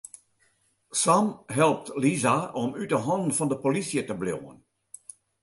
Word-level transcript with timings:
Sam 1.01 1.29
helpt 1.57 1.91
Lisa 2.03 2.35
om 2.63 2.69
út 2.81 2.91
'e 2.93 2.99
hannen 3.05 3.35
fan 3.37 3.51
de 3.51 3.57
polysje 3.63 4.01
te 4.05 4.15
bliuwen. 4.21 4.57